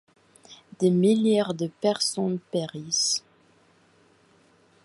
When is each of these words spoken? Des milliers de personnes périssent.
Des 0.79 0.89
milliers 0.89 1.53
de 1.53 1.67
personnes 1.67 2.39
périssent. 2.39 3.23